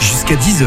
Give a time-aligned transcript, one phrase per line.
[0.00, 0.66] Jusqu'à 10h,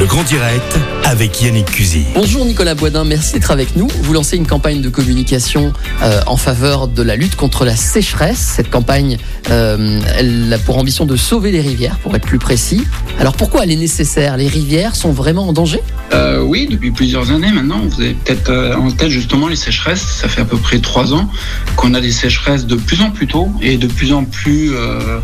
[0.00, 2.04] le grand direct avec Yannick Cusy.
[2.14, 3.88] Bonjour Nicolas Boisdin, merci d'être avec nous.
[4.02, 8.38] Vous lancez une campagne de communication euh, en faveur de la lutte contre la sécheresse.
[8.38, 9.18] Cette campagne,
[9.50, 12.84] euh, elle a pour ambition de sauver les rivières, pour être plus précis.
[13.18, 14.36] Alors pourquoi elle est nécessaire?
[14.36, 15.80] Les rivières sont vraiment en danger?
[16.14, 20.02] Euh, oui, depuis plusieurs années maintenant, vous avez peut-être euh, en tête justement les sécheresses.
[20.20, 21.28] Ça fait à peu près trois ans
[21.76, 25.18] qu'on a des sécheresses de plus en plus tôt et de plus en plus euh,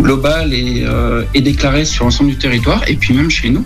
[0.00, 2.45] globales et, euh, et déclarées sur l'ensemble du territoire.
[2.86, 3.64] Et puis même chez nous,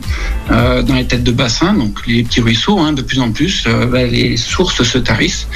[0.51, 3.65] euh, dans les têtes de bassin, donc les petits ruisseaux, hein, de plus en plus,
[3.67, 5.47] euh, bah, les sources se tarissent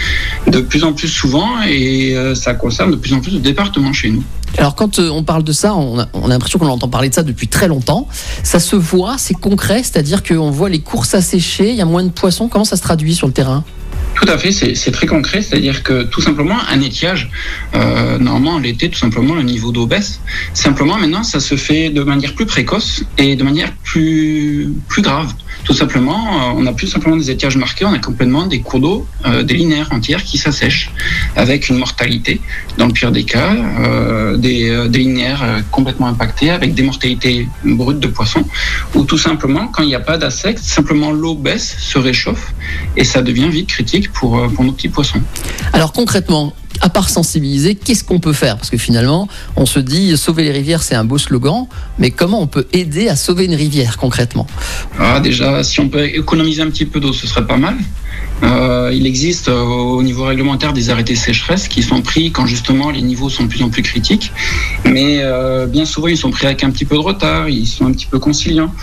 [0.47, 3.93] de plus en plus souvent et euh, ça concerne de plus en plus de départements
[3.93, 4.23] chez nous.
[4.57, 7.15] Alors quand on parle de ça, on a, on a l'impression qu'on entend parler de
[7.15, 8.07] ça depuis très longtemps.
[8.45, 12.05] Ça se voit, c'est concret, c'est-à-dire qu'on voit les cours s'assécher, il y a moins
[12.05, 12.49] de poissons.
[12.49, 13.65] Comment ça se traduit sur le terrain?
[14.15, 17.31] Tout à fait, c'est très concret, c'est-à-dire que tout simplement un étiage,
[17.75, 20.21] euh, normalement l'été tout simplement le niveau d'eau baisse.
[20.53, 25.35] Simplement maintenant ça se fait de manière plus précoce et de manière plus plus grave.
[25.63, 28.81] Tout simplement, euh, on n'a plus simplement des étiages marqués, on a complètement des cours
[28.81, 30.91] d'eau, euh, des linéaires entières qui s'assèchent
[31.37, 32.41] avec une mortalité,
[32.77, 38.09] dans le pire des cas, euh, des, linéaires complètement impactés avec des mortalités brutes de
[38.09, 38.45] poissons,
[38.95, 42.55] ou tout simplement quand il n'y a pas d'assec, simplement l'eau baisse, se réchauffe
[42.97, 45.21] et ça devient vite critique pour, pour nos petits poissons.
[45.73, 48.59] Alors concrètement, à part sensibiliser, qu'est-ce qu'on peut faire?
[48.59, 51.67] Parce que finalement, on se dit sauver les rivières, c'est un beau slogan,
[51.99, 54.47] mais comment on peut aider à sauver une rivière concrètement?
[54.99, 57.79] Ah, déjà, si on peut économiser un petit peu d'eau, ce serait pas mal.
[58.43, 62.91] Euh, il existe euh, au niveau réglementaire des arrêtés sécheresse qui sont pris quand justement
[62.91, 64.31] les niveaux sont de plus en plus critiques.
[64.85, 67.87] Mais euh, bien souvent, ils sont pris avec un petit peu de retard, ils sont
[67.87, 68.75] un petit peu conciliants.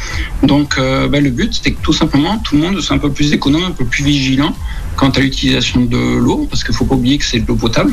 [0.42, 3.32] Donc bah, le but, c'est que tout simplement, tout le monde soit un peu plus
[3.32, 4.56] économe, un peu plus vigilant
[5.02, 7.92] quant à l'utilisation de l'eau, parce qu'il faut pas oublier que c'est de l'eau potable.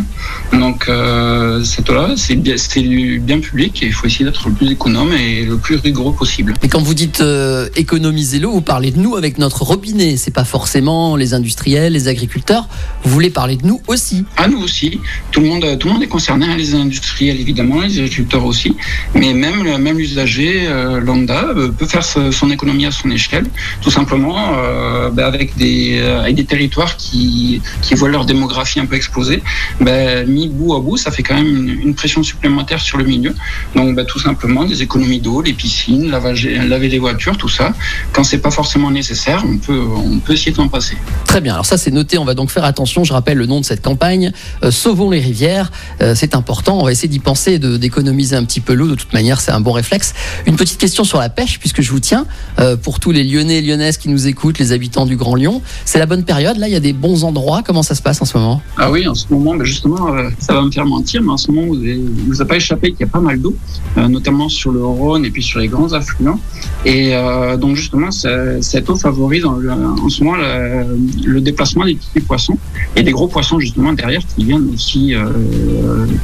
[0.53, 2.37] Donc euh, cette eau-là, c'est
[2.83, 6.13] du bien public et il faut essayer d'être le plus économe et le plus rigoureux
[6.13, 6.53] possible.
[6.63, 10.19] Et quand vous dites euh, économiser l'eau, vous parlez de nous avec notre robinet.
[10.19, 12.69] C'est pas forcément les industriels, les agriculteurs.
[13.05, 14.27] Vous voulez parler de nous aussi.
[14.37, 17.81] À nous aussi, tout le monde, tout le monde est concerné, hein, les industriels évidemment,
[17.81, 18.77] les agriculteurs aussi,
[19.15, 23.47] mais même même l'usager euh, lambda euh, peut faire son économie à son échelle,
[23.81, 28.87] tout simplement euh, ben, avec des euh, avec des territoires qui voient leur démographie un
[28.87, 29.43] peu exploser.
[29.81, 33.35] Ben, mis bout à bout, ça fait quand même une, pression supplémentaire sur le milieu.
[33.75, 37.73] Donc ben, tout simplement des économies d'eau, les piscines, laver les voitures, tout ça.
[38.13, 40.97] Quand c'est pas forcément nécessaire, on peut on peut essayer de s'en passer.
[41.27, 41.55] Très bien.
[41.55, 42.19] Alors ça, c'est noté.
[42.19, 43.05] On va donc faire attention.
[43.05, 44.33] Je rappelle le nom de cette campagne.
[44.63, 45.71] Euh, Sauvons les rivières.
[46.01, 46.79] Euh, c'est important.
[46.81, 48.89] On va essayer d'y penser, d'économiser un petit peu l'eau.
[48.89, 50.15] De toute manière, c'est un bon réflexe.
[50.47, 52.27] Une petite question sur la pêche, puisque je vous tiens.
[52.59, 55.63] Euh, pour tous les Lyonnais et Lyonnaises qui nous écoutent, les habitants du Grand Lyon,
[55.85, 56.57] c'est la bonne période.
[56.59, 57.63] Là, il y a des bons endroits.
[57.65, 58.61] Comment ça se passe en ce moment?
[58.77, 61.37] Ah oui, en ce moment, ben justement, euh, ça va me faire mentir, mais en
[61.37, 63.55] ce moment, vous avez- vous a pas échappé qu'il y a pas mal d'eau,
[63.97, 66.41] euh, notamment sur le Rhône et puis sur les grands affluents.
[66.85, 69.59] Et euh, donc justement, cette eau favorise en,
[70.05, 72.59] en ce moment le, le déplacement des petits poissons
[72.97, 75.15] et des gros poissons justement derrière qui viennent aussi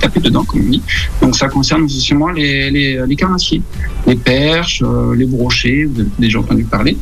[0.00, 0.82] taper dedans, comme on dit.
[1.20, 3.62] Donc ça concerne essentiellement les, les, les carnassiers,
[4.06, 4.82] les perches,
[5.16, 6.96] les brochets, vous avez déjà entendu parler.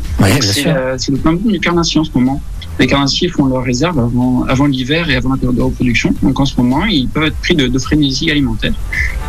[0.99, 2.41] C'est le plein boom du carnassier en ce moment.
[2.79, 6.15] Les carnassiers font leur réserve avant, avant l'hiver et avant la période de reproduction.
[6.23, 8.73] Donc en ce moment, ils peuvent être pris de, de frénésie alimentaire.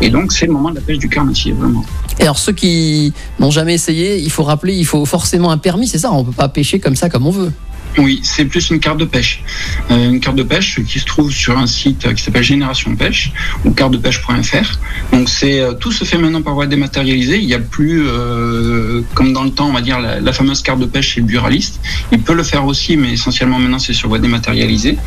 [0.00, 1.84] Et donc c'est le moment de la pêche du carnassier, vraiment.
[2.18, 5.88] Et alors, ceux qui n'ont jamais essayé, il faut rappeler, il faut forcément un permis.
[5.88, 6.12] C'est ça?
[6.12, 7.52] On peut pas pêcher comme ça, comme on veut.
[7.96, 9.42] Oui, c'est plus une carte de pêche.
[9.90, 13.32] Euh, une carte de pêche qui se trouve sur un site qui s'appelle Génération Pêche
[13.64, 14.78] ou cartedepêche.fr.
[15.12, 17.38] Donc c'est euh, tout se fait maintenant par voie dématérialisée.
[17.38, 20.80] Il n'y a plus, euh, comme dans le temps, on va dire la, fameuse carte
[20.80, 21.80] de pêche chez le buraliste.
[22.12, 24.98] Il peut le faire aussi, mais essentiellement maintenant c'est sur voie dématérialisée.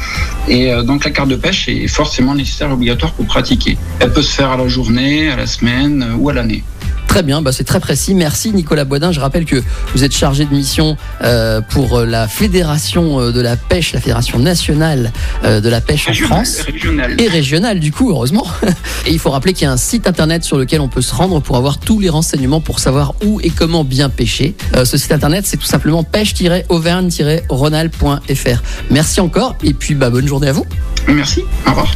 [0.48, 3.78] Et euh, donc la carte de pêche est forcément nécessaire obligatoire pour pratiquer.
[4.00, 6.64] Elle peut se faire à la journée, à la semaine euh, ou à l'année.
[7.18, 8.14] Très bien, bah c'est très précis.
[8.14, 9.12] Merci Nicolas Boisdin.
[9.12, 9.64] Je rappelle que
[9.96, 14.38] vous êtes chargé de mission euh, pour la fédération euh, de la pêche, la fédération
[14.38, 15.12] nationale
[15.44, 16.60] euh, de la pêche en France.
[16.60, 17.20] Régional.
[17.20, 18.46] Et régionale du coup, heureusement.
[19.08, 21.12] Et il faut rappeler qu'il y a un site internet sur lequel on peut se
[21.12, 24.54] rendre pour avoir tous les renseignements pour savoir où et comment bien pêcher.
[24.76, 28.62] Euh, ce site internet, c'est tout simplement pêche-auvergne-rhônal.fr.
[28.92, 30.68] Merci encore et puis bah, bonne journée à vous.
[31.08, 31.42] Merci.
[31.66, 31.96] Au revoir.